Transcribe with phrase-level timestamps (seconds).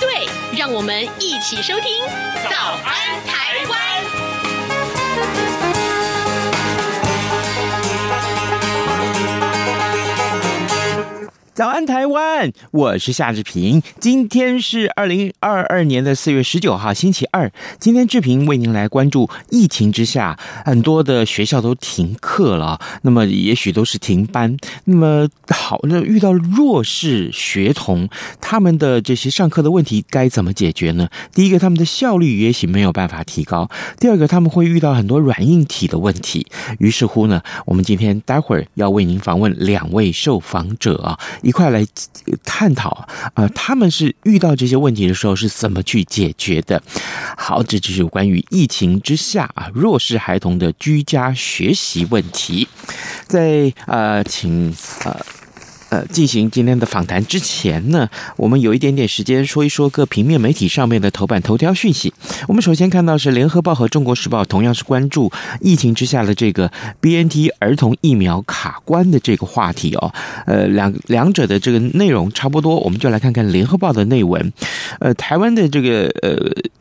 [0.00, 2.04] 对，让我们一起收听
[2.50, 4.22] 《早安台湾》。
[11.56, 12.52] 早安，台湾！
[12.70, 13.82] 我是夏志平。
[13.98, 17.50] 今天是二零二二年的四月十九号，星期二。
[17.80, 24.54] 今天志平为您来关注疫情之下，很多的学校都停课了，那么也许都是停班。
[24.84, 28.06] 那么好，那遇到弱势学童，
[28.38, 31.08] 他们的这些上课的问题该怎么解决呢？
[31.32, 33.66] 第一个，他们的效率也许没有办法提高；
[33.98, 36.46] 第二个，他们会遇到很多软硬体的问题。
[36.80, 41.18] 于是乎呢，我们今天待会儿要为您访问两位受访者啊。
[41.46, 41.86] 一块来
[42.44, 46.82] 探讨啊，他们是遇到这些问题的时候是怎么去解决的？
[47.36, 52.66] 好，这就是关于疫情之下啊，弱势孩童的居家学习问题。
[53.28, 55.16] 在呃，请呃。
[55.88, 62.12] 呃，进行今天的访谈之前呢，我们有一点点时间说一说各平面媒体上面的头版头条讯息。
[62.48, 66.70] 我们首先看到是《联合报》和《中国时报》同样是关注疫情之下的这个
[67.00, 70.12] BNT 儿童疫苗卡关的这个话题哦。
[70.46, 74.52] 呃，两两者的这个内容差不多，我们就来看看《联合报》的内文。
[74.98, 76.36] 呃，台湾的这个呃。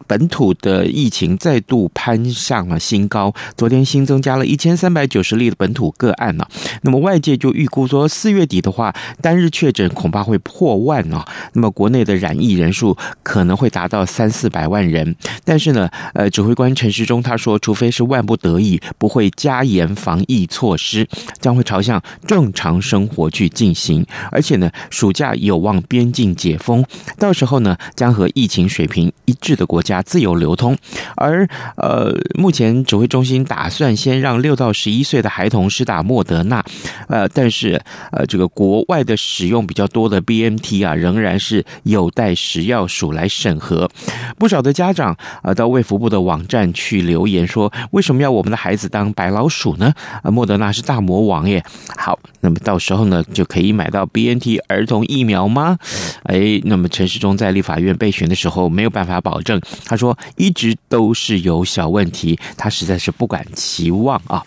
[0.07, 6.45] 本土的疫情再度攀上了新高，昨天新增加了一千三百九十例的本土个案呢。
[6.83, 11.25] 那么外界就预估说，四月底的话，单日确诊恐怕会破万啊。
[11.53, 15.15] 那么国内的染疫人数可能会达到三四百万人。
[15.43, 21.07] 但是呢，呃，指挥官陈时中他说，除非是万不得已，不会加严防疫措施，
[21.41, 24.05] 将会朝向正常生活去进行。
[24.31, 26.85] 而且呢，暑假有望边境解封，
[27.17, 29.95] 到时候呢，将和疫情水平一致的国家。
[30.05, 30.77] 自由流通，
[31.15, 36.63] 而呃，目前指挥中心打算先让六到十一岁的孩童施打莫德纳，
[37.07, 37.81] 呃，但是
[38.11, 43.89] 呃，这个国外的使用比较多的 BNT 啊，仍然是有待食药署来审核。
[44.37, 49.93] 不少的家长啊，到卫福部的网站去留言说，为什么要我们的孩子当白老鼠呢？
[50.23, 51.63] 啊，莫德纳是大魔王耶。
[51.97, 55.77] 好，那么到时候呢，就可以买到 BNT 儿童疫苗吗？
[56.23, 59.59] 哎，那么陈世忠在立法院备询的时候没有办法保证。
[59.85, 64.43] 他说一直都是有小问题，他实在是不敢期望啊。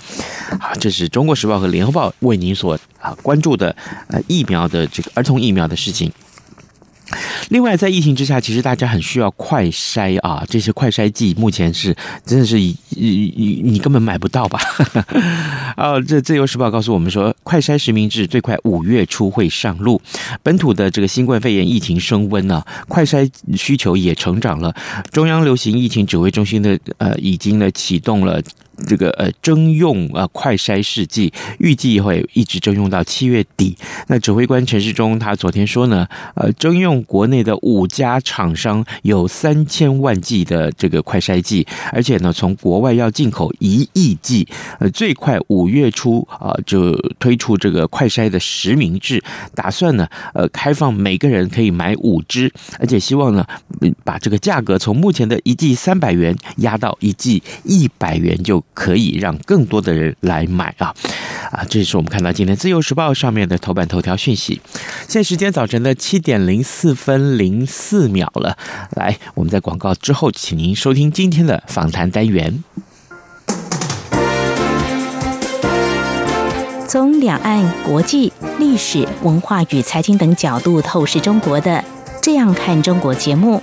[0.61, 3.75] 好，这是中国时报和联合报为您所啊关注的
[4.09, 6.13] 呃疫苗的这个儿童疫苗的事情。
[7.49, 14.61] 另外，在疫情之下，其实大家很需要快筛啊，这些快筛剂目前是真的是你你你根本买不到吧？
[15.79, 19.99] 哦，这自由时报告诉我们说，快筛实名制最快五月初会上路。
[20.43, 23.27] 本土的这个新冠肺炎疫情升温呢，快筛
[23.57, 24.77] 需求也成长了。
[25.11, 28.43] 中央流行疫情指挥中心的呃，已经呢启动了。
[28.87, 33.77] 这个呃征用啊快筛试剂，预计会一直征用到七月底。
[34.07, 44.47] 那指挥官陈世忠他昨天说呢，呃征用国内的五家厂商有三千万剂的这个快筛剂，而且呢从国外要进口一亿剂，
[44.79, 49.23] 呃最快五月初啊就推出这个快筛的实名制，
[49.55, 53.45] 打算呢呃开放每个人可以买五支，而且希望呢
[54.05, 58.63] 把这个价格从目前的一剂三百元压到一剂一百元就。
[58.75, 60.95] 可以让更多的人来买啊
[61.51, 61.65] 啊！
[61.69, 64.61] 这是我们看到今天《自由时报》上面的头版头条讯息。
[65.09, 68.57] 现在时间早晨的七点零四分零四秒了。
[68.97, 72.63] 来，我们在广告之后，请您收听今天的访谈单元。
[76.87, 81.85] 从两岸、国际、历史文化与财经等角度透视中国的，
[82.23, 83.63] 这样看中国节目。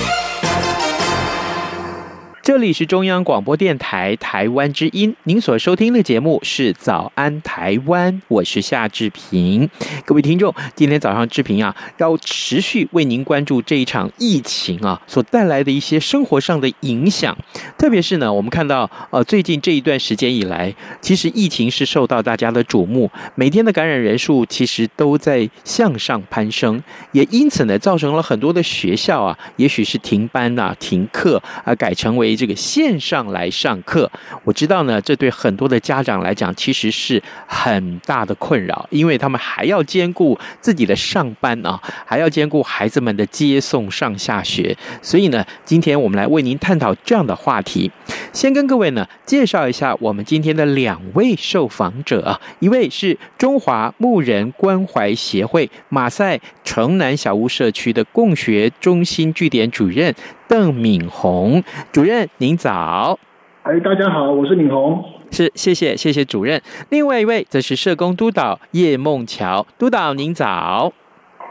[2.43, 9.69] 这里是中央广播电台台湾之音，您所收听的节目是《早安台湾》，我是夏志平。
[10.05, 17.37] 各位听众，今天早上志平啊，要持续为您关注这一场疫情啊所带来的一些生活上的影响。
[17.77, 34.09] 特别是呢，我们看到呃，最近这一段时间以来，其实疫情是受到大家的瞩目，每天的感染人数其实都在向上攀升，也因此呢，造成了很多的学校啊，也许是停班啊、停课啊，改成为这个线上来上课，
[34.43, 47.91] 我知道呢，这对很多的家长来讲，其实是很大的困扰，因为他们还要兼顾自己的上班啊，还要兼顾孩子们的接送上下学，所以呢，今天我们来为您探讨这样的话题。
[48.33, 60.13] 先跟各位呢介绍一下我们今天的两位受访者啊，一位是中华牧人关怀协会马赛城南小屋社区的共学中心据点主任。
[60.51, 61.63] 邓敏红
[61.93, 63.17] 主任，您早。
[63.63, 65.01] 哎，大家好，我是敏红。
[65.31, 66.61] 是，谢谢，谢谢主任。
[66.89, 70.91] 另外一位则是社工督导叶梦乔，督导您早。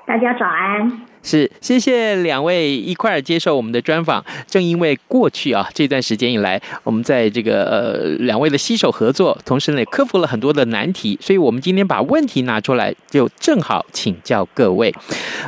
[0.07, 1.07] 大家早安。
[1.23, 4.25] 是，谢谢两位一块儿接受我们的专访。
[4.47, 14.93] 正因为过去啊这段时间以来，我们在这个呃两位的携手合作，同时呢也克服了很多的难题，所以我们今天把问题拿出来，就正好请教各位。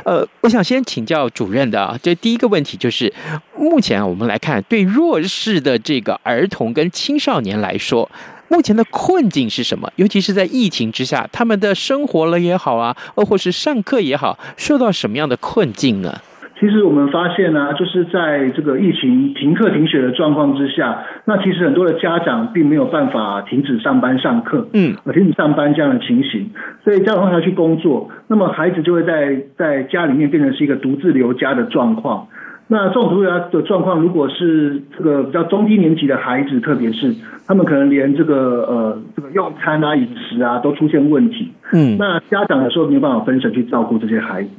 [0.05, 3.11] 呃，我想先请教主任的啊，这第一个问题就是，
[3.57, 8.09] 目前我们来看，对弱势的这个儿童跟青少年来说。
[8.49, 9.89] 目前的困境是什么？
[9.95, 16.13] 尤其是在疫情之下，他们的生活了也好啊，或是上课也好，受到什么样的困境呢？
[16.59, 26.51] 其实我们发现呢、啊，就是在这个疫情停课停学的状况之下，那其实很多的家长并没有办法停止上班上课，嗯，停止上班这样的情形，
[26.83, 32.27] 所以家长要去工作，那么孩子就会在在家里面变成是一个独自留家的状况。
[32.67, 37.13] 那这种独留的状况，如果是这个比较中低年级的孩子，特别是
[37.45, 44.49] 他们可能连这个呃这个用餐啊、饮食啊都出现问题，嗯，那家长有时候没有办法分神去照顾这些孩子，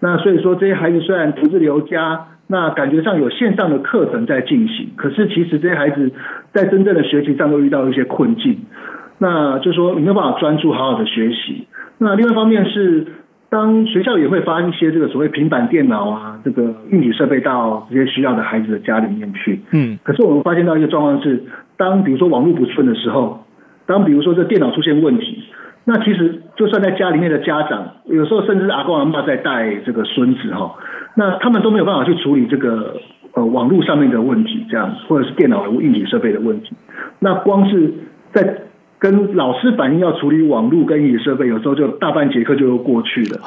[0.00, 6.10] 那所以说这些孩子虽然独自留家，那感觉上有线上的课程在进行，可是其实这些孩子
[6.52, 8.60] 在真正的学习上都遇到一些困境，
[9.18, 11.68] 那就是说你没有办法专注好好的学习。
[11.98, 13.06] 那另外一方面是。
[13.52, 19.60] 当学校也会发一些这个所谓平板电脑啊，这个硬体设备到这些需要的孩子的家里面去。
[19.72, 19.98] 嗯。
[20.02, 21.44] 可是我们发现到一个状况是，
[21.76, 23.44] 当比如说网络不顺的时候，
[23.84, 25.44] 当比如说这电脑出现问题，
[25.84, 30.76] 那其实就算在家里面的家长，有时候甚至是阿公阿妈在带这个孙子哈，
[31.14, 32.96] 那他们都没有办法去处理这个
[33.34, 36.74] 呃网络上面的问题，这样或者是电脑的硬体设备的问题。
[37.18, 37.92] 那光是
[38.32, 38.62] 在
[39.02, 43.40] 跟老师反映要处理网络跟硬体设备，有时候就大半节课就又过去了。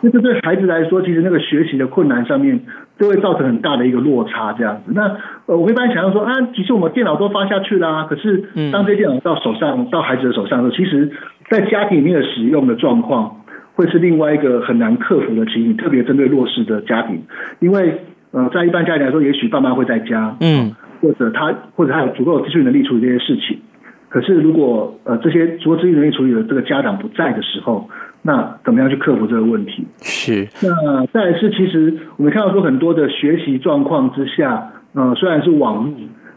[0.00, 2.60] 那这对孩子来说，其实那个学习的困难上面，
[2.98, 4.52] 都会造成很大的一个落差。
[4.54, 11.12] 这样子，那呃，我一般想要说啊，其实我们电脑都发下去啦，可是当这些电脑到手上，到孩子的手上的时候，其实
[11.50, 13.42] 在家庭里面的使用的状况，
[13.76, 15.76] 会是另外一个很难克服的情形。
[15.76, 17.22] 特别针对弱势的家庭，
[17.60, 18.00] 因为
[18.32, 23.60] 呃，在一般家庭来说，也许爸妈会在家，嗯，或者他或者他有足够的资讯能力处理这些事情。
[24.08, 27.88] 可是，如果呃这些除了自己能力处理的这个家长不在的时候，
[28.22, 29.84] 那怎么样去克服这个问题？
[30.00, 30.48] 是。
[30.62, 35.92] 那再来是，其实我们看到说很多的学习状况之下，呃，虽然是网络，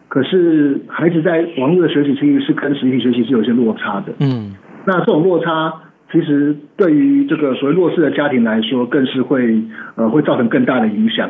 [0.08, 4.14] 可是孩子在网络的学习其实是跟实体学习是有些落差的。
[4.20, 4.56] 嗯。
[4.86, 5.74] 那这种落差，
[6.12, 9.62] 其实对于这个所谓弱势的家庭来说，更是会
[9.96, 11.30] 呃会造成更大的影响，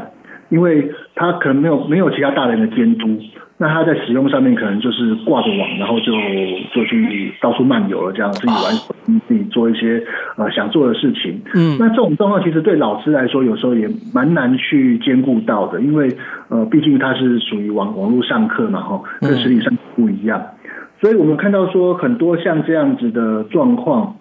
[0.50, 3.20] 因为他可能没有没有其他大人的监督。
[3.62, 6.13] 那他在使用上面可能就是挂着网，然后就
[6.74, 10.01] 就去到处漫游了，这样自己玩，自己做一些
[10.38, 11.41] 呃想做的事情。
[11.53, 16.10] 嗯，那这种状况其实对老师来说有时候也蛮难去兼顾到的，因为
[16.48, 20.41] 呃毕竟他是属于网网络上课嘛，哈，跟实体上不一样。
[21.01, 24.15] 所以我们看到说很多像这样子的状况。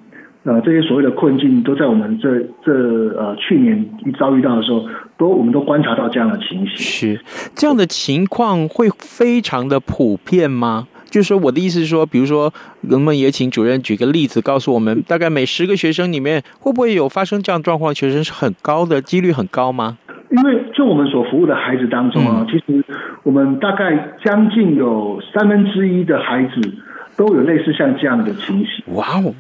[0.49, 2.73] 呃，这些所谓的困境都在我们这这
[3.19, 4.83] 呃去年一遭遇到的时候，
[5.19, 6.77] 都我们都观察到这样的情形。
[6.79, 7.21] 是
[7.55, 10.89] 这样的情况会非常的普遍吗？
[11.11, 12.51] 就是说，我的意思是说，比如说，
[12.83, 17.95] 能不能也请主任举个例子，告诉我们，大概每十个学生里面会不会有发生这样状况？
[17.95, 19.99] 学生是很高的几率很高吗？
[20.31, 22.85] 因为就我们所服务的孩子当中啊，嗯、其实
[23.23, 26.61] 我们大概将近有三分之一的孩子
[27.17, 28.95] 都有类似像这样的情形。
[28.95, 29.33] 哇哦，对，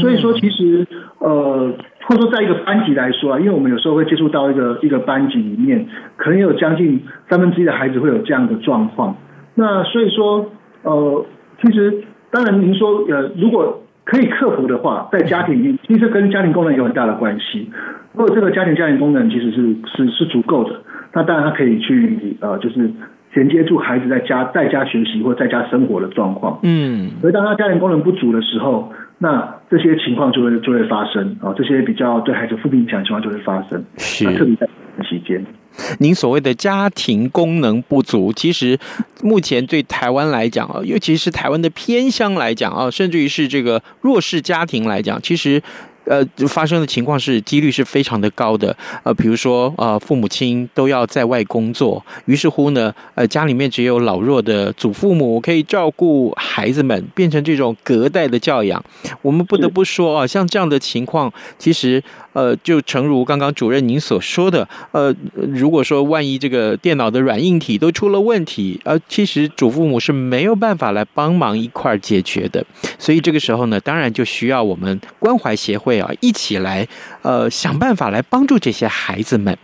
[0.00, 0.86] 所以说其实
[1.18, 1.72] 呃，
[2.06, 5.86] 或者说在一个班级来说啊，因为我们有时候会接触到一个一个班级里面，
[6.16, 9.16] 可能有将近三分之一的孩子会有这样的状况。
[9.54, 10.50] 那所以说
[10.82, 11.26] 呃，
[11.62, 17.70] 其实当然您说呃，如果可以克服的话，在家庭里面，其实跟家庭功能有很大的关系。
[18.12, 20.80] 如果这个家庭家庭功能其实是是是足够的，
[21.12, 22.90] 那当然他可以去呃，就是
[23.32, 26.58] 衔接住孩子在家在家学习或在家生活的状况。
[26.62, 33.84] 嗯，所以当他家庭功能不足的时候，那这些情况就会就会发生啊，这些比较对孩子负面影响的情况就会发生。
[33.96, 34.68] 是，特别在
[35.08, 35.44] 期间。
[35.98, 38.78] 您所谓的家庭功能不足，其实
[39.22, 45.62] 目前对台湾来讲啊，尤其是台湾的偏乡来讲啊，甚至于是这个弱势家庭来讲，其实。
[46.06, 48.76] 呃，发生的情况是几率是非常的高的。
[49.02, 58.82] 呃，比如说，呃，父母亲都要在外工作，于是乎呢，呃，家里面只有老弱的祖父母可以照顾孩子们，变成这种隔代的教养。
[59.22, 62.02] 我们不得不说啊，像这样的情况，其实。
[62.34, 72.62] 呃，就诚如刚刚主任您所说的，呃，如果说万一这个电脑的软硬体都出了问题，呃，其实祖父母是没有办法来帮忙一块儿解决的。
[72.98, 76.86] 所以这个时候呢，当然就需要我们关怀协会啊，一起来
[77.22, 79.56] 呃想办法来帮助这些孩子们。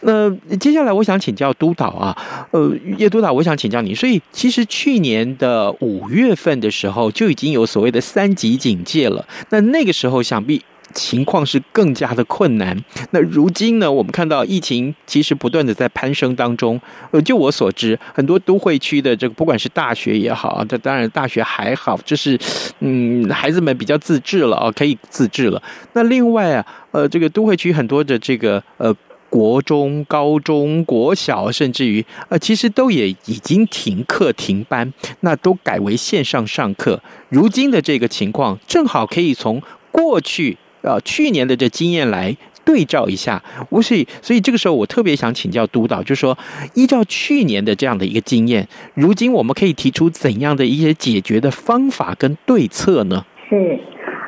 [0.00, 2.16] 那接下来我想请教督导啊，
[2.50, 10.62] 呃，叶督导，我想请教你，所以其实去年的五月份的时候就已经有所谓的三级警戒了，那那个时候想必。
[10.94, 12.76] 情况是更加的困难。
[13.10, 16.80] 那如今呢，我们看到疫情其实不断的在攀升当中。
[17.10, 22.38] 呃，就我所知，很多都会区的这个，不管是大学也好啊，这当然大学还好，就是
[22.80, 25.62] 嗯，孩子们比较自治了啊，可以自治了。
[25.92, 28.94] 那另外啊，呃，这个都会区很多的这个呃
[29.28, 37.02] 国中、高中、国小，甚至于呃，其实都也已经停课停班，那都改为线上上课。
[37.28, 39.60] 如今的这个情况，正好可以从
[39.90, 40.56] 过去。
[40.84, 46.36] 呃，去年的这经验来对照一下，我所以所以这个时候我特别想请教督导，就是说
[46.74, 53.24] 依照去年的这样的一个经验，如今我们可以提出怎样的一些解决的方法跟对策呢？
[53.48, 53.80] 是，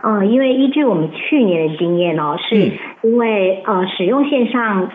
[0.02, 2.72] 呃，因为依据我们去年的经验哦，是
[3.02, 4.90] 因为呃使用线上。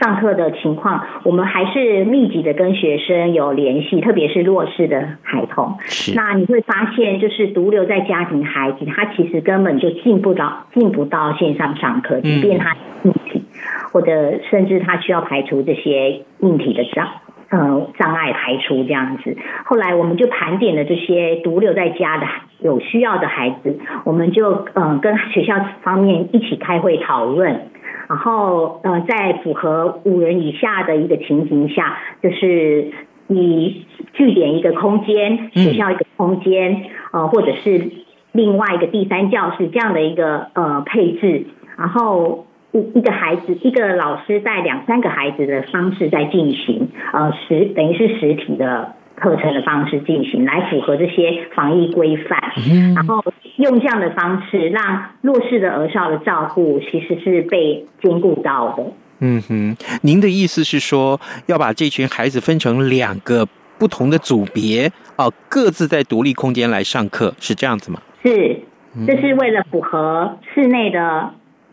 [0.00, 5.76] 上课的情况，我们还是密集的跟学生有联系，特别是弱势的孩童。
[5.84, 6.14] 是。
[6.14, 13.44] 那你会发现，就是独留在家庭孩子，他其实根本就进不到进不到线上上课，即便他硬体，
[13.92, 17.08] 或者甚至他需要排除这些硬体的障
[17.50, 19.36] 呃障碍排除这样子。
[19.64, 22.26] 后来我们就盘点了这些独留在家的
[22.60, 27.68] 有需要的孩子，我们就嗯跟学校方面一起开会讨论。
[28.08, 32.90] 然后，呃，在符合五人以下的一个情形下，就是
[33.28, 33.84] 以
[34.14, 37.90] 据点一个空间，学校一个空间，呃，或者是
[38.32, 41.44] 另外一个第三教室这样的一个呃配置，
[41.76, 48.94] 然后一一个孩子一个老师带两三个孩子的方式在进行，呃，实等于是实体的。
[49.18, 52.38] 课程的方式进行，来符合这些防疫规范，
[52.70, 53.22] 嗯，然后
[53.56, 58.84] 用这样的方式，让弱势的儿少的照顾其实是被兼顾到的。
[59.20, 63.46] 嗯哼，您的意思是说，要把这群孩子分成两个
[63.78, 68.00] 不同的组别，哦，各自在独立空间来上课，是这样子吗？
[68.22, 68.60] 是，
[69.06, 71.30] 这是为了符合室内的。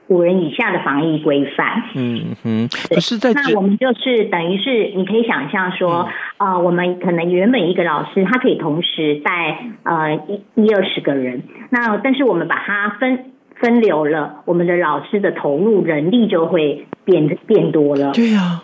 [0.07, 6.07] 五人以下的防疫规范，嗯哼，可是在那我们就是等于是你可以想象说，
[6.37, 18.11] 嗯、呃，我们可能原本一个老师他可以同时带呃一一二十个人，那但是我们把它分分流了，我们的老师的投入人力就会变变多了。
[18.11, 18.63] 对呀、啊，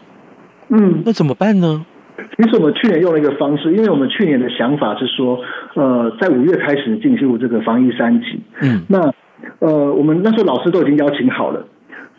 [0.70, 1.84] 嗯，那怎么办呢？
[2.38, 5.40] 其实我们去年用了一个方式，因为我们去年的想法是说，
[5.74, 9.12] 呃，在五月开始进入这个防疫三级，嗯，那。
[9.60, 11.66] 呃，我们那时候老师都已经邀请好了，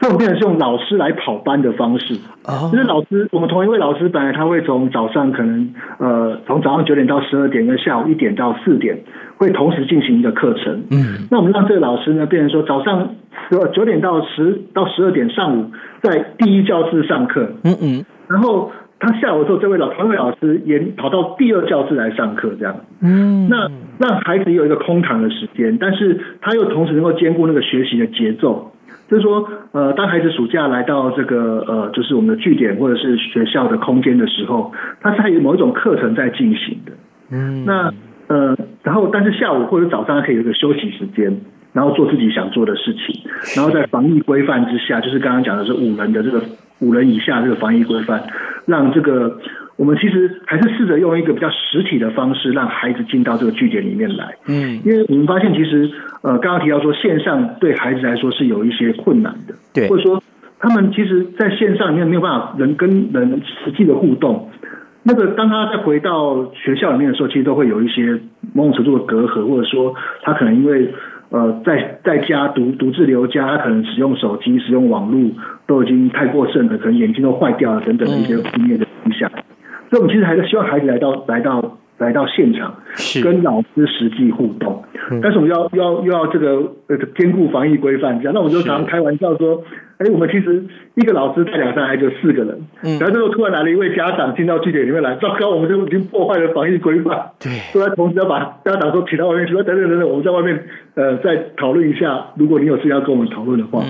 [0.01, 2.15] 所以我们变成是用老师来跑班的方式。
[2.45, 9.03] 哦，就是老师，我们同一位老师本来他会从早上可能呃，从早上九点到十二点，跟下午一点到四点，
[9.37, 10.85] 会同时进行一个课程。
[10.91, 13.15] 嗯，那我们让这个老师呢，变成说早上
[13.73, 17.53] 九点到十到十二点，上午在第一教室上课。
[17.65, 18.71] 嗯嗯，然后。
[19.03, 22.77] 他下午的时候，这位老同一位老师也跑到第二教室来上课，这样。
[23.01, 23.69] 嗯，那
[23.99, 28.71] 让孩子有一个空堂的时间，但是他又同时能够兼顾那个学习的节奏。
[29.11, 36.93] 就是说，呃，当孩子暑假来到这个呃，就是我们的据点或者是学校的空间的时候，他是还有某一种课程在进行的。
[37.33, 37.93] 嗯，那
[38.33, 41.41] 呃，然后但是下午或者早上他可以有个休息时间，
[41.73, 43.21] 然后做自己想做的事情，
[43.57, 46.43] 然后在防疫规范之下，就是刚刚讲的是五人的这个。
[46.81, 48.25] 五人以下这个防疫规范，
[48.67, 49.39] 让这个
[49.77, 54.35] 我们其实还是试着用一个比较实体的方式，让孩子进到这个据点里面来。
[54.49, 55.89] 嗯，因为我们发现其实
[56.23, 60.21] 呃，刚刚提到说线上对孩子来说是有一些困难的，对，或者说
[60.59, 64.51] 他们其实在线上里面没有办法人跟人实际的互动。
[65.05, 68.21] 那个当他再回到学校里面的时候，其实都会有一些
[68.55, 70.95] 某种程度的隔阂，或者说他可能因为
[71.31, 75.31] 呃在在家独独自留家，他可能使用手机、使用网络
[75.67, 79.29] 都已经太过剩了，可能眼睛都坏掉了等等的一些负面的影响。
[79.91, 82.75] 所以，我们其实还是希望孩子来到来到来到现场，
[83.23, 84.83] 跟老师实际互动。
[85.23, 89.63] 但是我们要要又要这个呃兼顾防疫规范，这样，那我们就常常开玩笑说。
[89.99, 90.65] 哎，我们其实
[90.97, 92.59] 一个老师带两三孩子，四个人。
[92.83, 97.31] 嗯，然后这时候突然来了一位家长进到据点里面来，糟糕，我们就已经破坏了防疫规范。
[97.39, 100.65] 对，所以同时要把家长都请到外面去，说等等等等，我们在外面
[100.97, 102.27] 呃再讨论一下。
[102.35, 103.81] 如果你有事要跟我们讨论的话，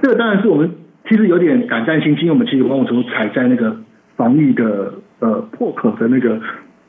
[0.00, 0.70] 这个当然是我们
[1.06, 3.76] 其实有点胆战心惊，因为我们其实往往从踩在那个
[4.16, 6.40] 防疫的呃破口的那个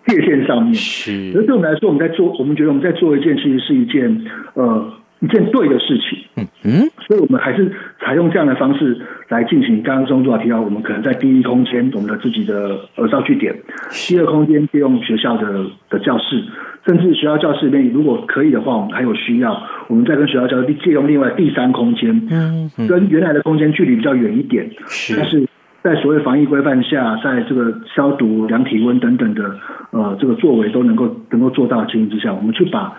[0.08, 0.74] 界限上面。
[0.74, 4.94] 是，而对我们来说，我们在做，我们觉得我们在做一件，其实是一件呃。
[5.24, 9.84] 一件对的事情，嗯嗯，所以我们还是采用这样的方式来进行。
[9.84, 13.54] 刚刚钟主管提到，我们可能在第一空间，我们的自己的儿少据点；
[14.08, 16.44] 第二空间借用学校的的教室，
[16.88, 25.46] 甚至学校教室里面，如果可以的话，我们还有需要，我们再跟学校教室借用另外第三空间，嗯，跟原来的空间距离比较远一点，是，但是
[25.84, 29.58] 在所谓防疫规范下，在这个消毒、量体温等等的
[29.92, 32.94] 呃这个作为都能够能够做到的情形之下，我们去把。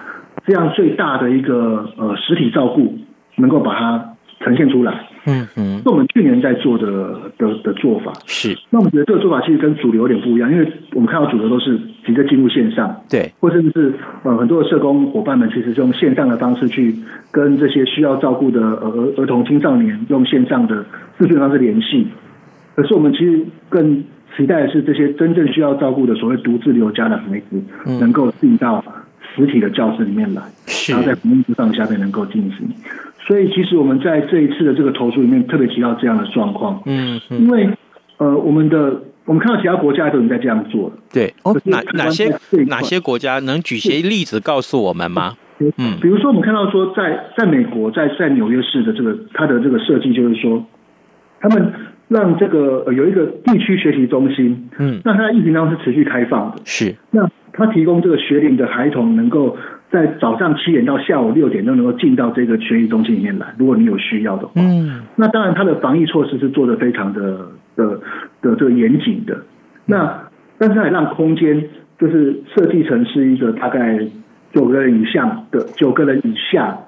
[0.46, 2.98] 这样最大的一个呃实体照顾，
[3.36, 8.58] 能够把它呈现出来，嗯嗯，是我们去年在做的的的做法是。
[8.70, 16.96] 那我们觉得这个做法其实跟主流有点不一样，因为我们看到主流都是直接进入线上，对，或甚至是呃很多的社工伙伴们其实是用线上的方式去
[17.30, 20.84] 跟这些需要照顾的儿儿童青少年用线上的
[21.18, 22.08] 视讯方式联系。
[22.74, 24.04] 可是我们其实更
[24.36, 27.62] 期待的是这些真正需要照顾的所谓独自留家的孩子，
[28.00, 28.84] 能够进到。
[29.34, 30.42] 实体的教室里面来，
[30.90, 32.68] 然后在服务上下面能够进行。
[33.26, 36.82] 所以，其实我们在这一次的这个投诉里面特别提到这样的状况。
[36.84, 37.66] 嗯，因为
[38.18, 40.96] 呃，我们的我们看到其他国家都已经在这样做了。
[41.10, 42.30] 对，哦，哪哪些
[42.66, 45.34] 哪些国家能举些例子告诉我们吗？
[45.78, 50.62] 嗯，比如说我们看到说在，在在美国，在在纽约市的这个它的这个设计，就是说，
[51.40, 51.72] 他们
[52.12, 56.60] 让这个有一个地区学习中心，嗯，那它在疫情当中是持续开放的。
[56.64, 57.28] 是，那。
[57.54, 59.58] 它提供这个学龄的孩童能够
[59.90, 64.52] 在早上七点到下午六点都能够进到这个学习中心里面来，如果你有需要的话。
[64.54, 68.00] 嗯，那当然它的防疫措施是做得非常的的
[68.40, 69.42] 的这个严谨的。
[69.84, 71.62] 那但是它也让空间
[72.00, 73.98] 就是设计成是一个大概
[74.54, 76.78] 九个人以上的九个人以下，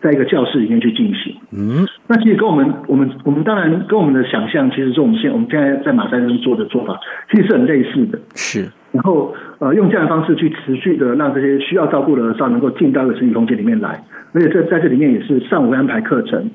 [0.00, 1.34] 在一个教室里面去进行。
[1.50, 6.98] 嗯，那其实跟我们我们我们当然跟我们的想象，其实是我们现我们现在在马赛克做的做法，
[7.30, 8.18] 其实是很类似的。
[8.34, 8.68] 是。
[8.90, 16.50] 然后，呃，用这样的方式去持续的让这些需要照顾的儿少能够进到一个实体空间里面来，而且这在这里面也是上午会安排课程，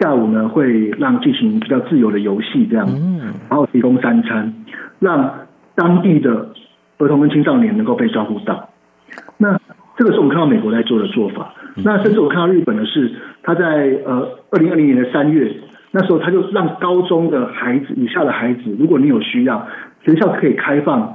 [0.00, 4.54] 下午呢会让进行比较自由的游戏这样，嗯然后提供三餐，
[5.00, 5.40] 让
[5.74, 6.48] 当地的
[6.96, 8.70] 儿童跟青少年能够被照顾到。
[9.36, 9.60] 那
[9.98, 11.52] 这个是我们看到美国在做的做法，
[11.84, 13.10] 那甚至我看到日本的是，
[13.42, 15.52] 他在呃二零二零年的三月，
[15.90, 19.66] 那时候他就让高中的孩子以下的孩子，如果你有需要，
[20.04, 21.14] 学校可以开放。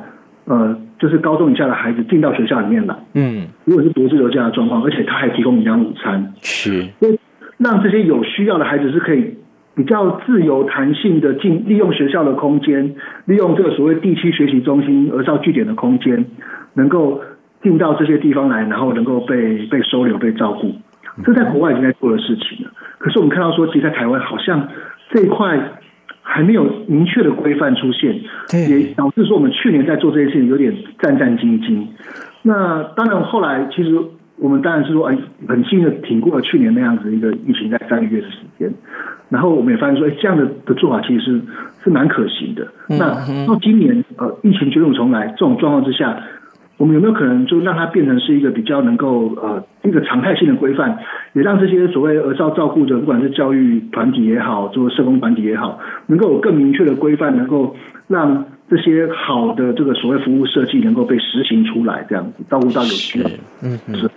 [0.50, 7.20] 呃，就是高中以下的孩子进到学校里面来，嗯，如果是独自留家的状况，而且他还提供营养午餐，是，所以
[7.58, 9.36] 让这些有需要的孩子是可以
[9.76, 16.26] 比较自由弹性的进利用学校的空间，利用这个所谓地区学习中心、儿少据点的空间，
[16.76, 17.20] 能够
[17.68, 20.74] 进到这些地方来，然后能够被被收留、被照顾，
[21.26, 22.72] 这在国外已经在做的事情了。
[22.98, 24.70] 可是我们看到说，其实在台湾好像
[25.12, 25.60] 这一块。
[26.30, 28.14] 还没有明确的规范出现，
[28.70, 31.88] 也导致说我们去年在做这些事情有点战战兢兢。
[32.42, 33.98] 那当然，后来其实
[34.36, 38.70] 我们当然是说，哎，很幸运的挺过了去年那样子一个疫情在三个月的时间。
[39.30, 41.42] 然后我们也发现说，哎，这样的的做法其实是
[41.86, 42.68] 是蛮可行的。
[42.90, 43.16] 那
[43.48, 46.22] 到今年呃，疫情卷土重来这种状况之下。
[46.78, 51.00] 我们有没有可能就让它变成是一个比较能够呃一个常态性的规范，
[51.34, 57.76] 也让这些所谓儿少照顾者，不管是教育团体也好，做社工团体也好，能够有更明确的规范，能够
[58.08, 63.30] 让这些好的这个所谓服务设计能够被实行出来，这样子照顾到有需要，
[63.64, 63.96] 嗯嗯。
[63.96, 64.10] 是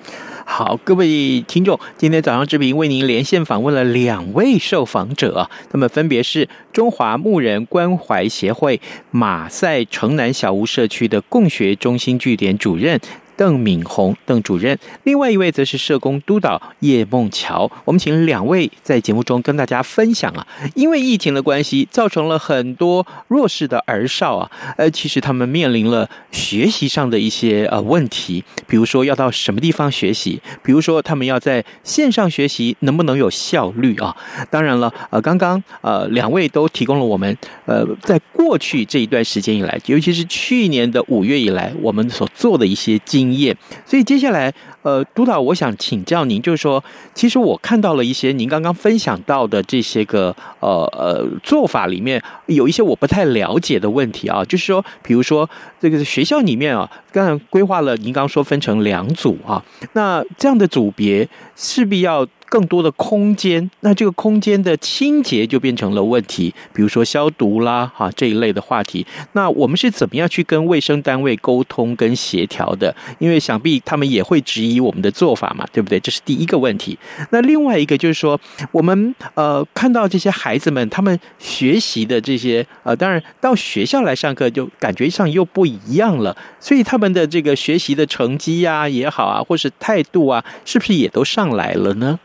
[0.62, 8.78] 好，各位听众，今天早上志平为您连线访问了两位受访者，他们分别是中华牧人关怀协会
[9.10, 13.00] 马赛城南小屋社区的共学中心据点主任
[13.40, 17.70] 邓敏红邓主任，另外一位则是社工督导叶梦乔。
[17.86, 34.14] 我们请两位在节目中跟大家分享啊，因为疫情的关系，造成了很多弱势的儿少啊，呃，其实他们面临了学习上的一些呃问题，比如说要到什么地方学习，比如说他们要在线上学习能不能有效率啊？
[34.50, 46.82] 当然了，呃，刚刚呃两位都提供了我们呃在过去这一段时间以来，尤其是去年的五月以来，我们所做的一些经业，所以接下来，呃，督导，我想请教您，就是说，
[47.14, 55.48] 其实我看到了一些您刚刚分享到的这些个，呃呃，做法里面有一些我不太了解的问题啊，就是说，比如说
[55.80, 59.62] 这个学校里面啊，刚才规划了，您刚刚说分成两组啊，
[59.92, 62.26] 那这样的组别势必要。
[62.50, 69.06] 更多的空间，那这个空间的清洁就变成了问题，比如说消毒啦，哈这一类的话题。
[69.32, 72.94] 那我们是怎么样去跟卫生单位沟通跟协调的？
[73.20, 76.00] 因为想必他们也会质疑我们的做法嘛，对不对？
[76.00, 76.98] 这是第一个问题。
[77.30, 78.38] 那另外一个就是说，
[78.72, 92.18] 我们呃看到这些孩子们他们学习的这些呃，当然到学校来上课就感觉上又不一样了，所以他们的这个学习的成绩呀也好啊，或是态度啊，是不是也都上来了呢？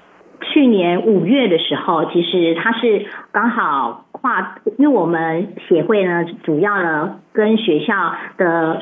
[0.54, 8.82] 去年五月的时候，其实他是刚好跨，因为我们协会呢，主要呢跟学校的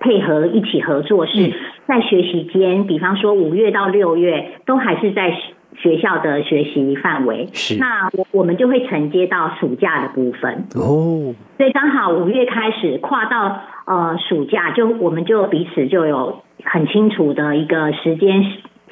[0.00, 1.52] 配合一起合作，是
[1.86, 5.36] 在学习间，比方说五月到六月都还是在
[5.76, 7.48] 学校的学习范围。
[7.52, 10.66] 是，那我我们就会承接到暑假的部分。
[10.74, 18.42] 哦，所以刚好五月开始跨到呃暑假，就我们就彼此就有很清楚的一个时间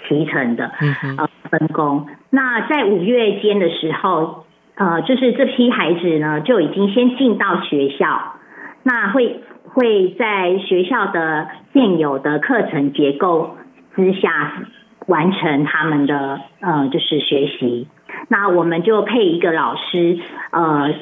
[0.08, 0.70] 提成的。
[0.80, 2.06] 嗯呃分工。
[2.30, 4.44] 那在五月间的时候，
[4.76, 8.34] 呃，就是这批孩子呢就已经先进到学校，
[8.82, 13.56] 那会会在学校的现有的课程结构
[13.96, 14.52] 之下
[15.06, 17.88] 完成他们的呃就是学习。
[18.28, 20.18] 那我们就配一个老师，
[20.50, 20.94] 呃，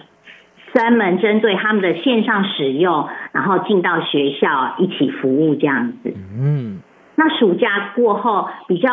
[0.72, 6.14] 专门针对他们的线上使用，然后进到学校一起服务这样子。
[6.40, 6.80] 嗯，
[7.16, 8.88] 那暑假过后比较。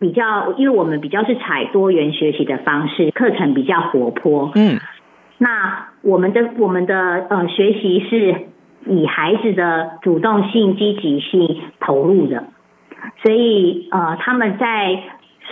[0.00, 4.50] 比较，因为我们比较是采多元学习的方式，课程比较活泼。
[4.54, 4.80] 嗯，
[5.36, 8.46] 那我们的我们的呃学习是
[8.86, 12.44] 以孩子的主动性、积极性投入的，
[13.22, 15.02] 所以呃他们在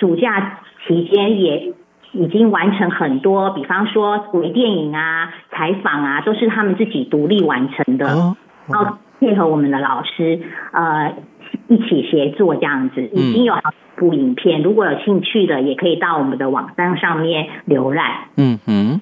[0.01, 1.75] 暑假期间也
[2.13, 8.35] 已经完成很多，比方说微电影啊、采访啊，都是他们自己独立完成的，哦
[8.69, 10.41] 哦、然后配合我们的老师
[10.73, 11.15] 呃
[11.69, 13.77] 一起协作这样子，已经有好几。
[13.99, 18.29] 部影片，如果有兴趣的，也可以到我们的网站上面浏览。
[18.37, 19.01] 嗯嗯。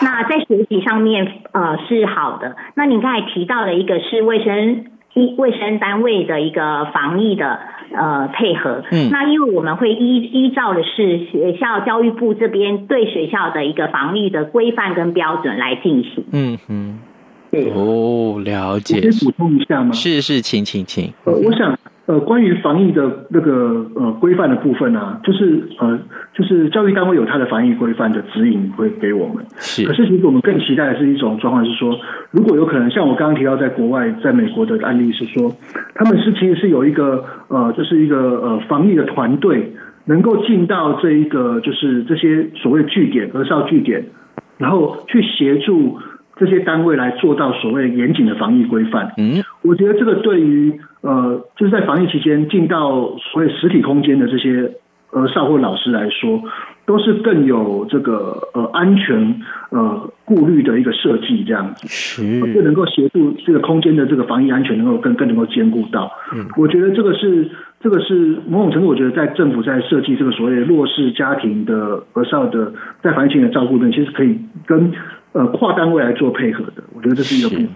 [0.00, 2.56] 那在学习上面，呃，是好的。
[2.74, 7.60] 那你刚才提到的一个是卫生医卫生单位的一个防疫的
[7.94, 8.82] 呃配合。
[8.90, 9.10] 嗯。
[9.12, 16.24] 那因为我们会依依照的是学校教育部这边对学校的一个防疫的规范跟标准来进行。
[16.32, 16.98] 嗯嗯。
[17.52, 17.70] 对。
[17.70, 19.00] 哦，了解。
[19.00, 19.92] 可以补充一下吗？
[19.92, 21.12] 是是，请请请。
[21.24, 21.78] 呃，我想。
[22.04, 25.96] 呃，关于防疫的那个呃规范的部分呢、啊，就是呃
[26.34, 29.46] 就是教育单位有它的防疫规范的指引会给我们。
[29.60, 29.86] 是。
[29.86, 31.96] 可是其实我们更期待的是一种状况，是说
[32.32, 35.54] 如果有可能，像我刚刚提到在国外，在美国的案例是说，
[35.94, 39.72] 他们是其实是有一个呃就是一个呃防疫的团队，
[40.06, 44.04] 能够进到这一个就是这些所谓据点、儿少据点，
[44.58, 45.98] 然后去协助
[46.42, 49.12] 这些单位来做到所谓严谨的防疫规范。
[49.18, 50.80] 嗯，我觉得这个对于。
[51.02, 54.70] 呃，就是在防疫期间进到所谓实体空间的这些
[55.10, 56.40] 呃少或老师来说，
[56.86, 66.08] 都是更有这个呃安全呃顾虑的一个设计，这样子是，就能够协助这个空间的这个防疫安全能够更更能够兼顾到。
[66.36, 67.50] 嗯，我觉得这个是
[67.80, 74.92] 这个是某种程度，我觉得在政府在设计这个所谓弱势家庭的儿少的在防疫期间的照顾呢，其实可以跟
[75.32, 76.82] 呃跨单位来做配合的。
[76.94, 77.68] 我觉得这是一个部分。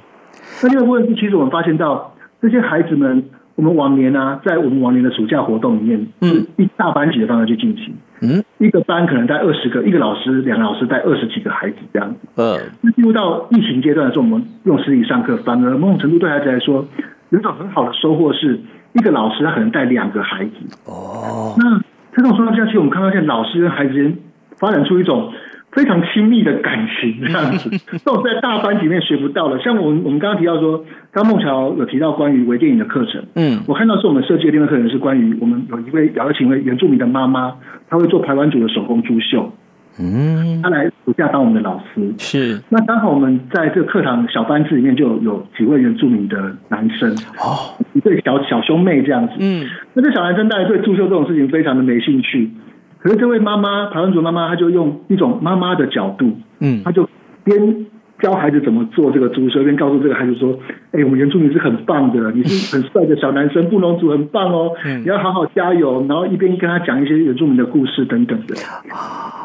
[0.62, 2.12] 那另外一个部分是，其实我们发现到。
[2.38, 16.86] 这些孩子们，我们往年啊，在我们往年的暑假活动里面，嗯，一大班级的方式去进行，嗯，一个班可能带二十个，一个老师、两个老师带二十几个孩子这样子，嗯，那进入到疫情阶段的时候，我们用实体上课，反而某种程度对孩子来说，
[17.30, 18.60] 有一种很好的收获，是
[18.92, 20.52] 一个老师他可能带两个孩子，
[20.84, 21.80] 哦，那
[22.14, 24.14] 这种状况下去，我们看到现在老师跟孩子间
[24.58, 25.32] 发展出一种。
[25.76, 29.58] 非常亲密的感情，这样子， 这种在大班级里面学不到的。
[29.62, 37.52] 像我们我们刚刚提到说，刚孟乔有提到关于微电影的课程，嗯，我看到是我们设计的另外课程是关于我们有一位邀请一位原住民的妈妈，
[37.90, 39.52] 她会做排湾族的手工珠绣，
[40.00, 42.14] 嗯，她来暑假当我们的老师。
[42.16, 42.58] 是。
[42.70, 49.34] 那刚好我们在这个课堂小班制里面就有几位原住民的男生哦，一对小小兄妹这样子。
[49.40, 49.66] 嗯。
[49.92, 52.50] 那这小男生当然对珠绣这种事情非常的没兴趣，
[52.98, 57.08] 可是这位妈妈，台湾族妈妈，她就用一种妈妈的角度，嗯，她就
[57.44, 57.86] 边。
[58.20, 60.58] 教孩子怎么做这个竹绣，便告诉这个孩子说
[60.92, 68.54] ：“哎，我们原住民是很棒的， 你是很帅的小男生，布农族很棒哦，你要好好加油。”然后一边跟他讲一些原住民的故事等等的。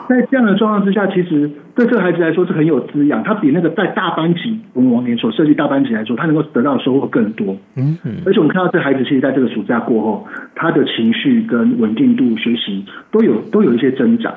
[0.08, 3.24] 在这样的状况之下，其实对这个孩子来说是很有滋养。
[3.24, 7.56] 他比那个在大班级，我们往年所设计大班级来说，他能够得到的收获更多。
[7.76, 8.14] 嗯嗯。
[8.26, 14.34] 而且我们看到这孩子，其实在这个暑假过后，他的情绪跟稳定度、学习都有都有一些增长。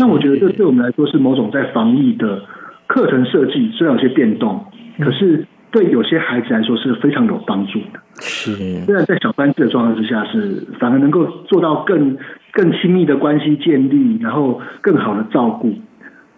[0.00, 2.40] 那我觉得这对我们来说是某种在防疫的。
[2.88, 4.64] 课程设计虽然有些变动，
[4.98, 8.00] 可是对有些孩子来说是非常有帮助的。
[8.20, 8.52] 是，
[8.84, 12.16] 虽然在小班制的状况之下，是反而能够做到更
[12.52, 15.72] 更亲密的关系建立，然后更好的照顾。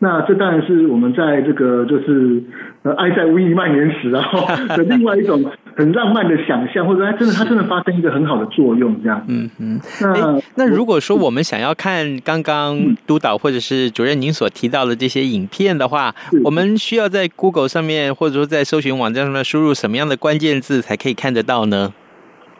[0.03, 2.43] 那这当然是我们在这个就是
[2.83, 5.45] 呃爱在瘟疫蔓延时，然 后的另外一种
[5.76, 9.24] 很浪漫的想象，或者它真的它真的发生一个很好的作用，这样。
[9.28, 9.80] 嗯嗯。
[10.00, 21.92] 那那如果说我们想要看刚刚督导或者是主任您所提到的这些影片的话，我们需要在 Google 上面或者说在搜寻网站上面输入什么样的关键字才可以看得到呢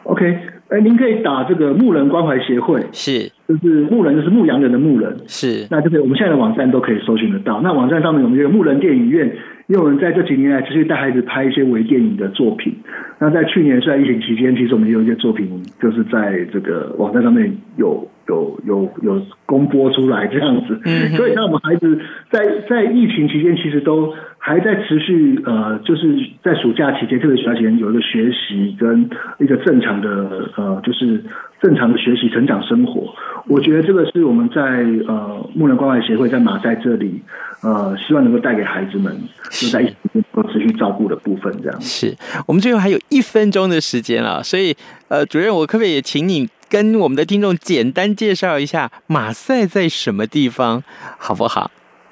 [0.05, 0.25] ？OK，
[0.71, 3.31] 哎，您可以打这个牧人关怀协会是。
[3.49, 5.67] 就是牧人，就是牧羊人的牧人，是。
[5.69, 7.61] 那这个我们现在的网站都可以搜寻得到。
[7.63, 9.27] 那网站上面我们有牧人电影院，
[9.67, 12.77] 因为我们在这几年来持续带孩子拍一些微电影的作品。
[13.19, 20.81] 那在去年在疫情期间，其实我们也有一些作品，就是在这个网站上面有有有有公播出来这样子。
[20.85, 21.09] 嗯。
[21.17, 21.99] 所以像我们孩子
[22.31, 31.23] 在在疫情期间，其实都还在持续呃，就是在暑假期间，特别暑假期间有一个学习跟一个正常的呃，就是。
[31.63, 33.15] 正常的学习、成长、生活，
[33.47, 34.63] 我觉得这个是我们在
[35.07, 37.21] 呃牧人关怀协会在马赛这里
[37.63, 39.15] 呃，希望能够带给孩子们
[39.51, 41.55] 就在一起能够持续照顾的部分。
[41.63, 44.75] 这样是我们最后还有一分钟的时间了，所以
[45.09, 50.83] 呃，主任，我可不可以也请你跟我们的听众简单介绍一下马赛在什么地方，
[51.19, 51.71] 好不好？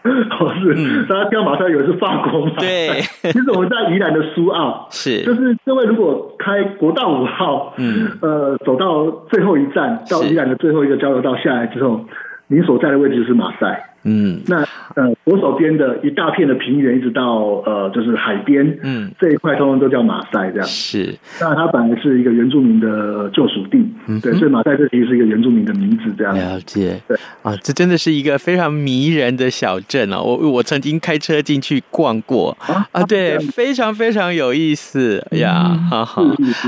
[0.41, 2.53] 哦，是，大家听到马赛以为是法国嘛？
[2.59, 3.01] 对，
[3.33, 12.05] 其实我们在宜兰的苏澳，是，就是各位如果开国道五号，嗯，呃，走到最后一站，到宜兰的最后一个交流道下来之后，
[12.49, 13.88] 你所在的位置就是马赛。
[14.09, 14.61] 嗯，那
[14.95, 21.15] 呃，左手边的一大片的平原，一直到呃，就是海边，嗯，这一块通通都叫马赛，这样是。
[21.41, 27.01] 那它本来是一个原住民的旧属地，嗯，对，所以马赛这其实是一个原住民的名字，这样了解。
[27.07, 30.21] 对啊，这真的是一个非常迷人的小镇啊！
[30.21, 35.79] 我我曾经开车进去逛过啊，啊，对，非常非常有意思呀！
[35.91, 36.25] 好好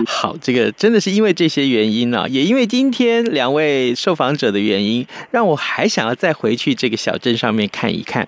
[0.06, 7.16] 好，这个真的是因为这些原因啊，也因为今天两位受访者的原因，让我还想要再回去这个小。
[7.20, 8.26] 镇上面看一看，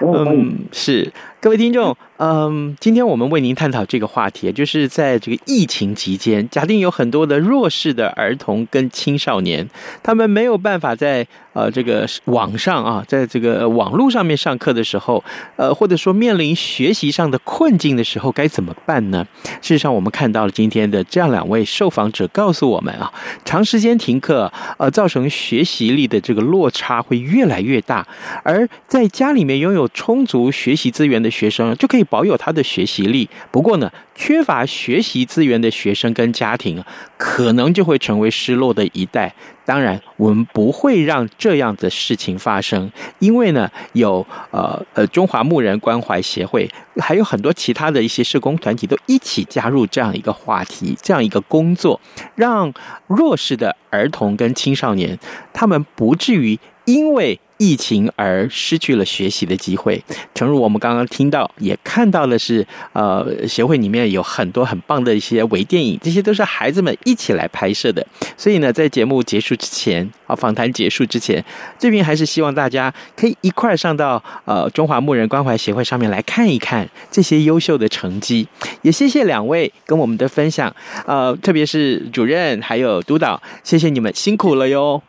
[0.00, 1.12] 嗯，是。
[1.42, 9.68] 各位听众，嗯，今天我们为您探讨这个话题，就是在这个疫情期间，假定有很多的弱势的儿童跟青少年，
[10.04, 15.24] 他们没有办法在呃这个网上啊，在这个网络上面上课的时候，
[15.56, 19.26] 呃，或者说面临学习上的困境的时候，该怎么办呢？
[19.60, 23.12] 事实上，我们看到了今天的这样两位受访者告诉我们啊，
[23.44, 28.06] 长时间停课，呃，造成学习力的这个落差会越来越大，
[28.44, 31.31] 而在家里面拥有充足学习资源的。
[31.32, 36.84] 学生就可以保有他的学习力，不过呢，缺乏学习资源的学生跟家庭，
[37.16, 39.34] 可能就会成为失落的一代。
[39.64, 42.90] 当然，我们不会让这样的事情发生，
[43.20, 52.00] 因为呢，有呃呃中华牧人关怀协会，还有很多其他的一些社工团体都一起加入这样一个话题，这样一个工作，
[52.34, 52.72] 让
[53.06, 55.18] 弱势的儿童跟青少年，
[55.52, 57.40] 他们不至于因为。
[57.62, 60.02] 疫情而失去了学习的机会，
[60.34, 68.04] 诚如我们刚刚听到也看到的是，呃，协会里面有很多很棒的一些微电影，这些都是孩子们一起来拍摄的。
[68.36, 71.44] 所以呢，在节目结束之前啊，访谈结束之前，
[71.78, 78.48] 这边还是希望大家可以一块上到呃中华牧人关怀协会上面来看一看这些优秀的成绩。
[78.82, 80.74] 也谢谢两位跟我们的分享，
[81.06, 85.00] 呃，特别是主任还有督导，谢谢你们辛苦了哟。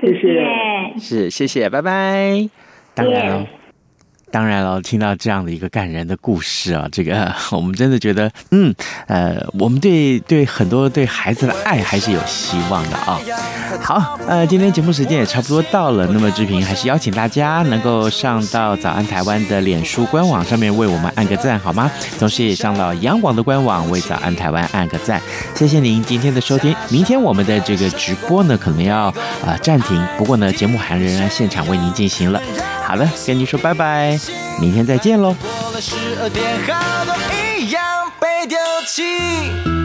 [0.00, 0.55] 谢谢，
[1.00, 2.48] 是谢谢，拜拜。
[2.94, 3.46] 当然了。
[4.36, 8.74] 当然了，听到这样的一个感人的故事啊，这个 我们真的觉得，嗯，
[9.06, 13.18] 呃，我们对对很多对孩子的爱还是有希望的啊。
[13.80, 21.90] 好，呃，今天节目时间也差不多到了，那么志平还是邀请大家能够上到早安台湾的脸书官网上面为我们按个赞，好吗？
[22.18, 25.18] 同时也上到央广的官网为早安台湾按个赞。
[25.54, 29.06] 谢谢您今天的收听，明天我们的这个直播呢可能要
[29.46, 32.38] 呃暂停，不过呢节目还仍然现场为您进行了。
[32.84, 34.16] 好了，跟您说拜拜，
[34.60, 35.34] 明天再见喽。
[35.40, 37.14] 过了十二点，好多
[37.58, 37.82] 一样
[38.18, 39.75] 被丢弃